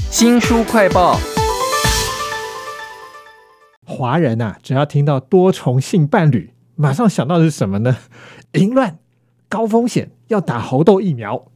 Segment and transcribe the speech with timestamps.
[0.00, 1.18] 新书快报。
[3.84, 7.96] 华人呐、只要听到多重性伴侣，马上想到的是什么呢？
[8.52, 8.98] 淫乱、
[9.48, 11.46] 高风险，要打猴痘疫苗。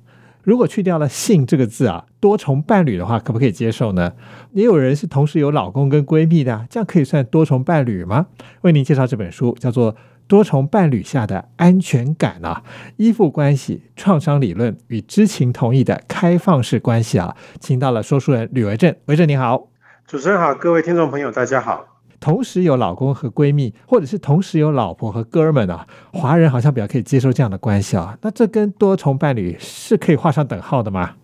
[0.42, 4.12] 如果去掉了“性”这个字啊，多重伴侣的话，可不可以接受呢？
[4.52, 8.26] 也有人是同时有老公跟闺蜜的，这样可以算多重伴侣吗？
[8.60, 9.92] 为您介绍这本书，叫做
[10.28, 12.62] 《多重伴侣下的安全感》啊，
[12.96, 19.68] 依附关系、创伤理论与知情同意的开放式关系啊，请到了说书人吕维正，维正你好。
[20.06, 21.86] 主持人好，各位听众朋友，大家好。
[22.18, 28.16] 同时有老公和闺蜜，或者是同时有老婆和哥们啊，华人好像比较可以接受这样的关系啊。
[28.22, 31.14] 那这跟多重伴侣是可以画上等号的吗？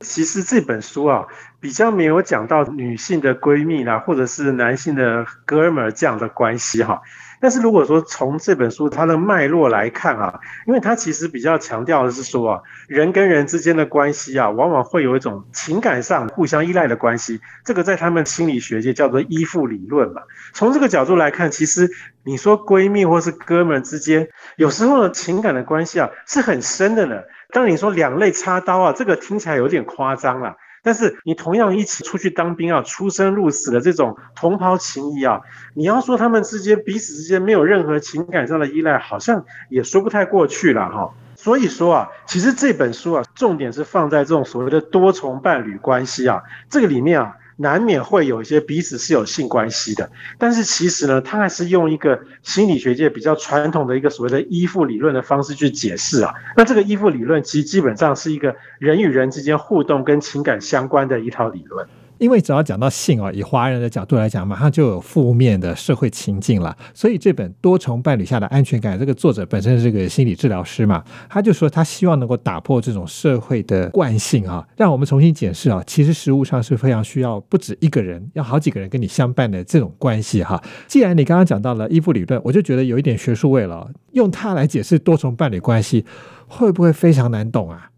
[0.00, 1.24] 其实这本书啊，
[1.58, 7.00] 比较没有讲到女性的闺蜜啦，或者是男性的哥们儿这样的关系哈。
[7.42, 20.22] 但是如果说从这本书它的脉络来看啊，因为它其实比较强调的是说啊，人跟人之间的关系啊，往往会有一种情感上互相依赖的关系，这个在他们心理学界叫做依附理论嘛。
[20.52, 21.90] 从这个角度来看，其实
[22.22, 27.16] 你说闺蜜或是哥们之间，有时候的情感的关系啊是很深的呢。
[27.50, 30.56] 当你说两肋插刀啊，这个听起来有点夸张了。
[30.82, 35.40] 但是你同样一起出去当兵啊，出生入死的这种同袍情谊啊，
[35.74, 41.14] 你要说他们之间彼此之间没有任何情感上的依赖，好像也说不太过去了哈。
[41.36, 47.36] 所以说啊，其实这本书啊，重点是放在这种所谓的多重伴侣关系啊，这个里面啊。
[47.56, 56.34] 难免会有一些彼此是有性关系的，但是其实呢，他还是用一个心理学界比较传统的一个所谓的依附理论的方式去解释啊。
[56.56, 61.86] 那这个依附理论其实基本上是一个人与人之间互动跟情感相关的一套理论。
[62.22, 66.76] 因为只要讲到性啊，以华人的角度来讲，马上就有负面的社会情境了。
[66.94, 80.62] 所以这本《多重伴侣下的安全感》，这个作者本身是个心理治疗师嘛，他就说他希望能够打破这种社会的惯性啊，让我们重新检视啊，其实实物上是非常需要不止一个人，要好几个人跟你相伴的这种关系哈。
[80.86, 86.06] 既然你刚刚讲到了依附理论，我就觉得有一点学术味了，用它来解释多重伴侣关系，
[86.46, 87.88] 会不会非常难懂啊？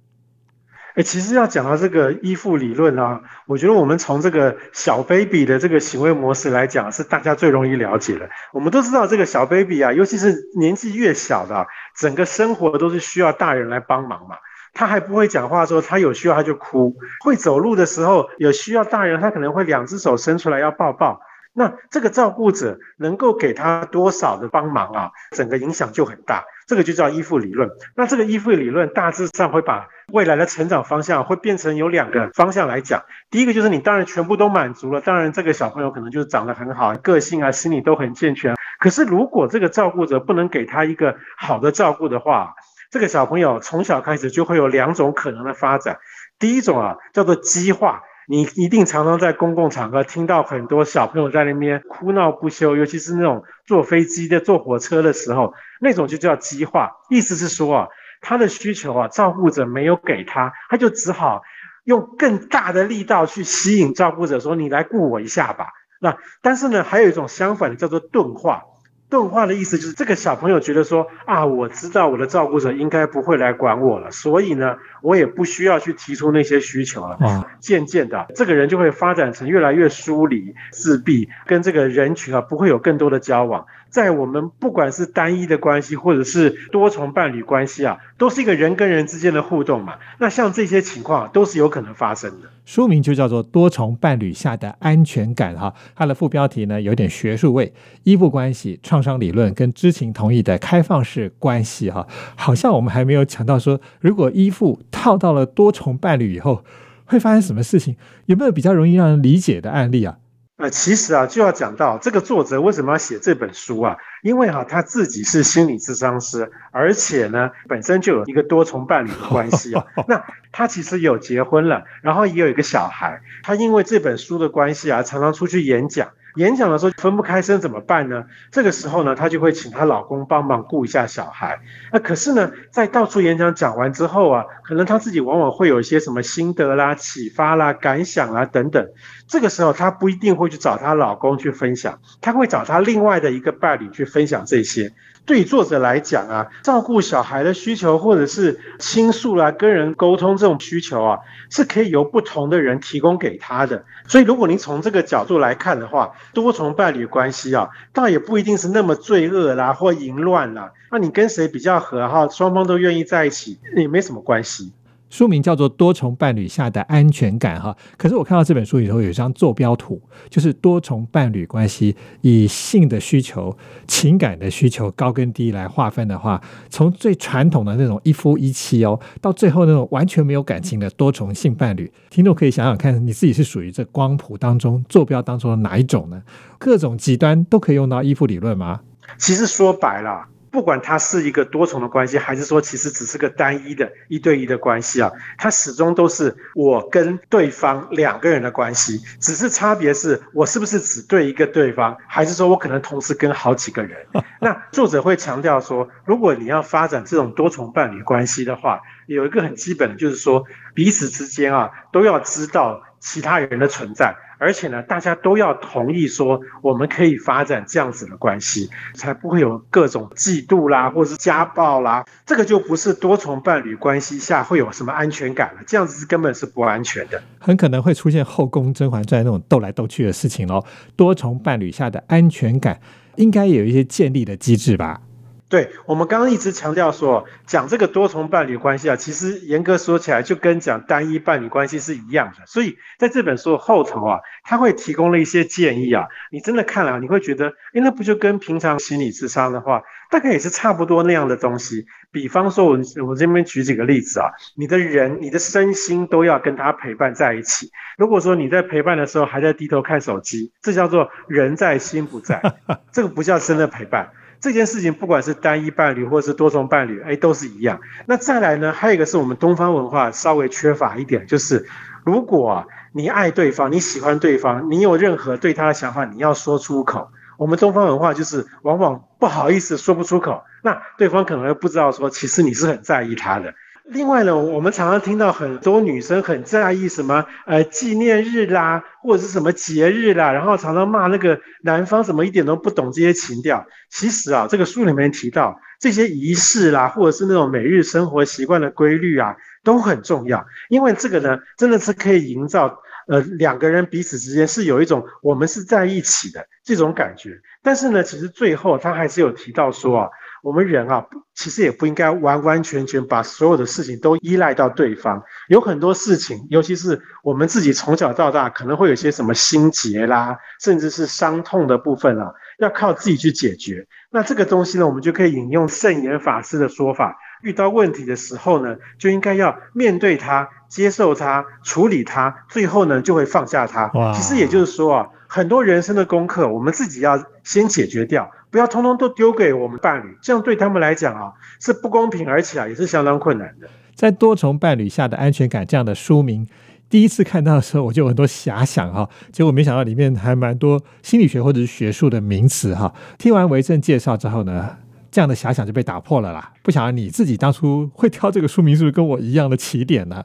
[0.95, 8.31] 哎，其实要讲到这个依附理论啊，我觉得我们从这个小 baby 的这个行为模式来讲，是大家最容易了解的。
[8.53, 11.67] 我们都知道，这个小 baby 啊，尤其是年纪越小的，
[11.97, 14.37] 整个生活都是需要大人来帮忙嘛。
[14.73, 16.93] 他还不会讲话的时候，他有需要他就哭；
[17.25, 21.21] 会走路的时候，有需要大人，他可能会两只手伸出来要抱抱。
[21.55, 25.11] 那这个照顾者能够给他多少的帮忙啊？
[25.31, 26.45] 整个影响就很大。
[26.67, 27.71] 这个就叫依附理论。
[27.95, 33.05] 那这个依附理论大致上会把未来的成长方向会变成有两个方向来讲。
[33.31, 38.57] 第一个就是你当然全部都满足了，当然这个小朋友可能就是长得很好，个性啊、心理都很健全。
[38.81, 42.55] 可是如果这个照顾者不能给他一个好的照顾的话，
[42.91, 45.99] 这个小朋友从小开始就会有两种可能的发展。
[46.39, 48.03] 第一种啊叫做激化。
[48.27, 56.91] 你一定常常在公共场合听到很多小朋友在那边哭闹不休，尤其是那种坐飞机的、坐火车的时候，那种就叫激化。
[57.11, 57.89] 意思是说啊，
[58.21, 61.43] 他的需求啊，照顾者没有给他，他就只好
[61.85, 65.69] 用更大的力道去吸引照顾者，说：“你来顾我一下吧。”
[66.01, 68.63] 那但是呢，还有一种相反的，叫做钝化。
[69.11, 77.17] 钝化的意思就是这个小朋友觉得说啊，我知道我的照顾者应该不会来管我了，所以呢，我也不需要去提出那些需求了。
[77.21, 83.67] 啊，渐渐的，这个人就会发展成越来越疏离、自闭，跟这个人群啊不会有更多的交往。
[83.95, 89.95] 在我们不管是单一的关系，或者是多重伴侣关系啊，都是一个人跟人之间的互动嘛。
[90.19, 92.49] 那像这些情况都是有可能发生的。
[92.65, 97.73] 书名就叫做《多重伴侣下的安全感》哈，它的副标题呢有点学术味，
[98.03, 102.05] 依附关系、创伤理论跟知情同意的开放式关系哈，
[102.35, 106.65] 好像我们还没有讲到说，如果依附套到了多重伴侣以后，
[107.05, 107.95] 会发生什么事情？
[108.27, 110.17] 有没有比较容易让人理解的案例啊？
[110.65, 113.99] 呃，其实啊，就要讲到这个作者为什么要写这本书啊？
[114.23, 119.85] 因为哈，他自己是心理咨商师，而且呢，本身就有一个多重伴侣的关系啊。
[120.09, 123.21] 那他其实有结婚了，然后也有一个小孩。
[123.43, 126.09] 他因为这本书的关系啊，常常出去演讲。
[126.35, 128.25] 演讲的时候分不开身怎么办呢？
[128.51, 131.61] 这个时候呢，她就会请她老公帮忙顾一下小孩。
[131.93, 138.89] 那可是呢，在到处演讲讲完之后啊，可能她自己往往会有一些什么心得啦、启发啦、感想啦等等。
[139.29, 144.93] 这个时候她不一定会去找她老公去分享，她会找她另外的一个伴侣去分享这些。
[145.27, 151.19] 对作者来讲啊，照顾小孩的需求，或者是倾诉啦、跟人沟通这种需求啊，
[151.49, 153.85] 是可以由不同的人提供给他的。
[154.07, 160.73] 所以，如果您从这个角度来看的话，多重伴侣关系啊，倒也不一定是那么罪恶啦或淫乱啦。
[160.91, 164.73] 那你跟谁比较合哈，双方都愿意在一起，也没什么关系。
[165.15, 173.57] 书名叫做《多重伴侣下的安全感》哈，可是我看到这本书里头有一张坐标图，就是多重伴侣关系以性的需求、
[173.87, 186.21] 情感的需求高跟低来划分的话，从最传统的那种一夫一妻哦，到最后那种完全没有感情的多重性伴侣，听众可以想想看，你自己是属于这光谱当中坐标当中的哪一种呢？
[186.59, 188.81] 各种极端都可以用到依附理论吗？
[189.17, 190.27] 其实说白了。
[190.55, 204.07] 不管它是一个多重的关系，还是说其实只是个单一的一对一的关系啊，它始终都是我跟对方两个人的关系，只是差别是我是不是只对一个对方，还是说我可能同时跟好几个人。
[204.41, 214.15] 那作者会强调说，如果你要发展这种多重伴侣关系的话，有一个很基本的就是说，彼此之间啊都要知道其他人的存在。
[214.45, 222.05] 而且呢，大家都要同意说，我们可以发展这样子的关系，才不会有各种嫉妒啦，或是家暴啦。
[222.27, 230.63] 这个就不是多重伴侣关系下会有什么安全感了，这样子是根本是不安全的，很可能会出现后宫《甄嬛传》那种斗来斗去的事情哦。
[230.95, 232.79] 多重伴侣下的安全感，
[233.17, 235.01] 应该有一些建立的机制吧。
[235.49, 242.47] 对我们刚刚一直强调说，讲这个多重伴侣关系啊，其实严格说起来就跟讲单一伴侣关系是一样的。
[242.47, 251.87] 所以在这本书后头啊，他会提供了一些建议啊，你真的看了，你会觉得，哎，那不就跟平常心理智商的话，大概也是差不多那样的东西。
[252.11, 257.71] 比方说，我我这边举几个例子啊，你的人、你的身心都要跟他陪伴在一起。
[257.99, 262.41] 如果说你在陪伴的时候还在低头看手机，这叫做人在心不在，
[262.91, 264.11] 这个不叫真的陪伴。
[264.45, 267.81] 这件事情不管是单一伴侣或是多重伴侣，哎，都是一样。
[268.05, 268.75] 那再来呢？
[268.75, 271.67] 还有一个是我们东方文化稍微缺乏一点，就是
[272.05, 277.09] 如果你爱对方，你喜欢对方，你有任何对他的想法，你要说出口。
[277.39, 283.55] 我们东方文化就是往往不好意思说不出口，那对方可能又不知道说，其实你是很在意他的。
[283.91, 293.67] 另外呢，我们常常听到很多女生很在意什么呃纪念日啦，或者是什么节日啦，然后常常骂那个男方怎么一点都不懂这些情调。
[293.91, 300.47] 其实啊，这个书里面提到这些仪式啦，或者是那种每日生活习惯的规律啊，都很重要。
[300.71, 307.39] 因为这个呢，真的是可以营造呃两个人彼此之间是有一种我们是在一起的这种感觉。
[307.63, 310.09] 但是呢，其实最后他还是有提到说啊。
[310.45, 315.23] 我们人啊，其实也不应该完完全全把所有的事情都依赖到对方。
[315.49, 323.87] 有很多事情，尤其是我们自己从小到大可能会有些什么心结啦，甚至是伤痛的部分啊，要靠自己去解决。
[324.11, 333.91] 那这个东西呢，我们就可以引用圣严法师的说法：遇到问题的时候呢，就应该要面对它、接受它、处理它，最后呢，就会放下它。
[334.15, 338.31] 其实也就是说啊，很多人生的功课，我们自己要先解决掉。
[338.53, 343.69] 不要通通都丢给我们伴侣，这样对他们来讲啊是不公平，而且啊也是相当困难的。
[343.97, 346.47] 在多重伴侣下的安全感这样的书名，
[346.89, 352.95] 第一次看到的时候我就有很多遐想哈，结果没想到里面还蛮多心理学或者是学术的名词哈。
[353.19, 354.77] 听完维正介绍之后呢，
[355.11, 356.53] 这样的遐想就被打破了啦。
[356.63, 360.25] 不晓得你自己当初会挑这个书名，是不是跟我一样的起点呢？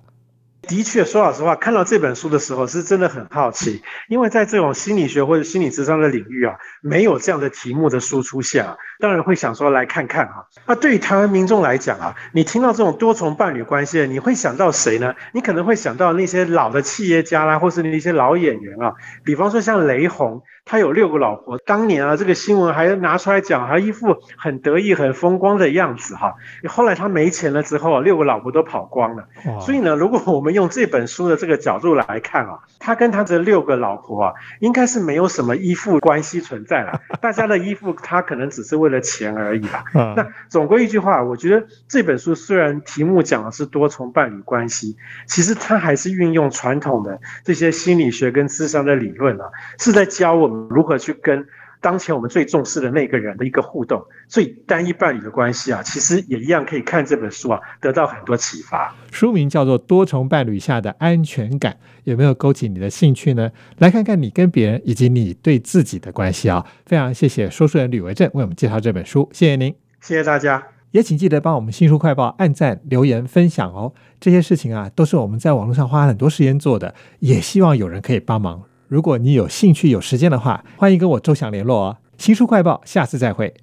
[0.70, 8.64] 的确，说老实话，看到这本书的时候，是真的很好奇，因为在这种心理学或者心理智商的领域啊，没有这样的题目的书出现，
[9.00, 10.44] 当然会想说来看看啊。
[10.68, 15.16] 那对于台湾民众来讲啊，你听到这种多重伴侣关系，你会想到谁呢？
[15.32, 18.94] 你可能会想到那些老的企业家啦，或是那些老演员啊，
[19.24, 20.42] 比方说像雷洪。
[20.66, 26.36] 他有六个老婆，当年啊，这个新闻还拿出来讲，还一副很得意、很风光的样子哈。
[26.68, 29.28] 后来他没钱了之后，六个老婆都跑光了。
[29.60, 37.02] 所以呢，如果我们用这本书的这个角度来看啊，他跟他这六个老婆啊，应该是没有什么依附关系存在了。
[37.20, 39.84] 大家的依附，他可能只是为了钱而已吧。
[40.16, 44.96] 那总归一句话，我觉得这本书虽然题目讲的是多重伴侣关系，
[45.28, 49.46] 其实它还是运用传统的这些心理学跟智商的理论啊，
[49.80, 50.60] 是在教我们。
[50.70, 51.48] 如何去跟
[51.82, 54.04] 当前我们最重视的那个人的一个互动？
[54.28, 58.94] 所以单一伴侣的关系啊，其实也一样可以看这本书啊，得到很多启发。
[59.12, 63.52] 书名叫做《多重伴侣下的安全感》，有没有勾起你的兴趣呢？
[63.78, 66.66] 来看看你跟别人以及你对自己的关系啊！
[66.86, 73.94] 非常谢谢说书人吕维正为我们介绍这本书，谢谢您，谢谢大家，也请记得帮我们新书快报按赞、留言、分享哦。
[74.20, 78.64] 这些事情啊，都是我们在网络上花很多时间做的，也希望有人可以帮忙。
[78.90, 81.98] 如果你有兴趣、有时间的话，欢迎跟我周翔联络哦。
[82.18, 83.54] 新书快报，下次再会。